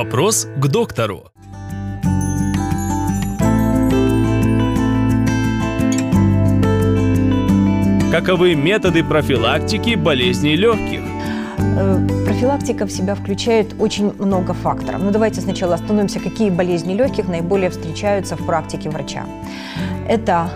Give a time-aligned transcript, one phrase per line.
[0.00, 1.24] Вопрос к доктору.
[8.10, 11.02] Каковы методы профилактики болезней легких?
[11.58, 15.02] Э, Профилактика в себя включает очень много факторов.
[15.02, 19.26] Но давайте сначала остановимся, какие болезни легких наиболее встречаются в практике врача.
[20.08, 20.50] Это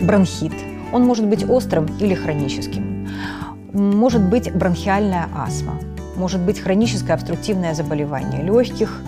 [0.00, 0.54] бронхит.
[0.94, 3.06] Он может быть острым или хроническим.
[3.74, 5.78] Может быть бронхиальная астма.
[6.18, 9.00] Может быть хроническое обструктивное заболевание легких.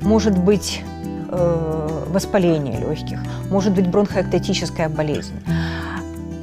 [0.00, 0.82] Может быть
[1.28, 3.20] э, воспаление легких.
[3.50, 5.34] Может быть бронхоэктетическая болезнь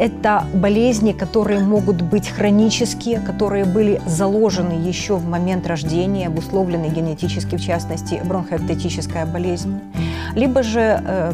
[0.01, 7.55] это болезни, которые могут быть хронические, которые были заложены еще в момент рождения, обусловлены генетически,
[7.55, 9.79] в частности, бронхоэктетическая болезнь.
[10.33, 11.33] Либо же э,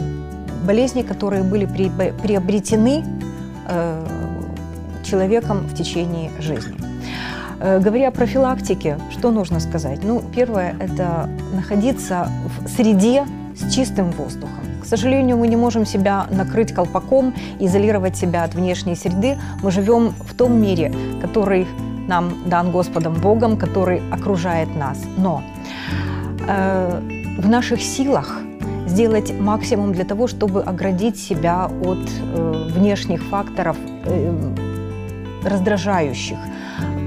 [0.66, 1.90] болезни, которые были при,
[2.22, 3.06] приобретены
[3.70, 4.06] э,
[5.06, 6.77] человеком в течение жизни.
[7.60, 10.04] Э, говоря о профилактике, что нужно сказать?
[10.04, 14.64] Ну, первое– это находиться в среде с чистым воздухом.
[14.82, 19.38] К сожалению, мы не можем себя накрыть колпаком, изолировать себя от внешней среды.
[19.64, 21.68] Мы живем в том мире, который
[22.08, 25.00] нам дан Господом Богом, который окружает нас.
[25.18, 25.42] Но
[26.48, 27.02] э,
[27.40, 28.42] в наших силах
[28.86, 34.54] сделать максимум для того, чтобы оградить себя от э, внешних факторов, э,
[35.44, 36.38] раздражающих,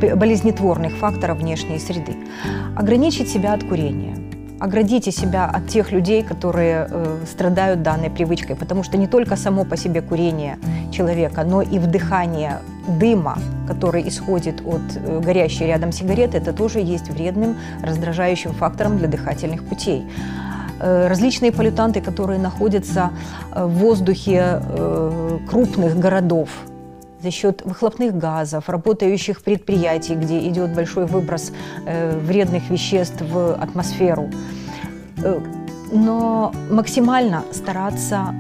[0.01, 2.17] болезнетворных факторов внешней среды.
[2.77, 4.17] Ограничить себя от курения–
[4.61, 9.65] оградите себя от тех людей, которые э, страдают данной привычкой, потому что не только само
[9.65, 10.59] по себе курение
[10.93, 17.09] человека, но и вдыхание дыма, который исходит от э, горящей рядом сигареты, это тоже есть
[17.09, 20.07] вредным, раздражающим фактором для дыхательных путей
[20.79, 23.11] э, различные полютанты, которые находятся
[23.55, 26.51] э, в воздухе э, крупных городов,
[27.23, 31.53] за счет выхлопных газов, работающих предприятий, где идет большой выброс
[31.87, 34.31] э, вредных веществ в атмосферу.
[35.23, 35.41] Э,
[35.93, 38.35] но максимально стараться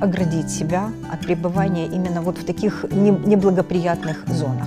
[0.00, 4.66] оградить себя от пребывания именно вот в таких неблагоприятных зонах.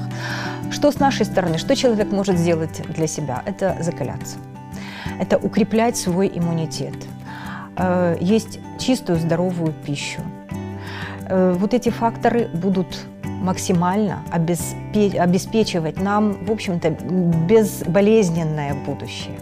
[0.71, 3.43] Что с нашей стороны, что человек может сделать для себя?
[3.45, 4.37] Это закаляться,
[5.19, 6.95] это укреплять свой иммунитет,
[7.77, 10.21] э, есть чистую здоровую пищу.
[11.27, 13.05] Э, вот эти факторы будут
[13.41, 16.89] максимально обеспечивать нам, в общем-то,
[17.47, 19.39] безболезненное будущее.